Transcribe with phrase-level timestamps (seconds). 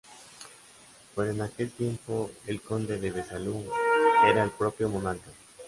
[1.15, 3.69] Pero en aquel tiempo, el conde de Besalú
[4.25, 5.29] era el propio monarca.